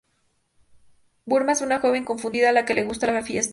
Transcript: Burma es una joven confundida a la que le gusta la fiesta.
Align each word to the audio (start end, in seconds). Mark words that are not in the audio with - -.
Burma 1.27 1.51
es 1.51 1.61
una 1.61 1.79
joven 1.79 2.05
confundida 2.05 2.49
a 2.49 2.53
la 2.53 2.65
que 2.65 2.73
le 2.73 2.85
gusta 2.85 3.05
la 3.11 3.21
fiesta. 3.21 3.49